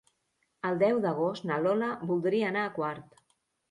[0.69, 3.27] El deu d'agost na Lola voldria anar a Quart.